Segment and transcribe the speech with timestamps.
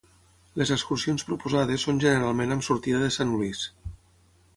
[0.59, 3.63] Les excursions proposades són generalment amb sortida de Saint-Louis.